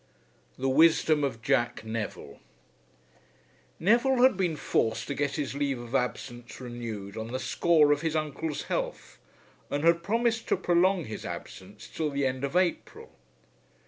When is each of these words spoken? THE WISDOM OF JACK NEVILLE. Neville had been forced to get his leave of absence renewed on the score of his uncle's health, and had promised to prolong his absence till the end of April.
THE 0.57 0.67
WISDOM 0.67 1.23
OF 1.23 1.43
JACK 1.43 1.85
NEVILLE. 1.85 2.39
Neville 3.79 4.23
had 4.23 4.35
been 4.35 4.55
forced 4.55 5.05
to 5.05 5.13
get 5.13 5.35
his 5.35 5.53
leave 5.53 5.77
of 5.79 5.93
absence 5.93 6.59
renewed 6.59 7.15
on 7.15 7.27
the 7.27 7.37
score 7.39 7.91
of 7.91 8.01
his 8.01 8.15
uncle's 8.15 8.63
health, 8.63 9.19
and 9.69 9.83
had 9.83 10.01
promised 10.01 10.47
to 10.47 10.57
prolong 10.57 11.05
his 11.05 11.23
absence 11.23 11.87
till 11.87 12.09
the 12.09 12.25
end 12.25 12.43
of 12.43 12.55
April. 12.55 13.11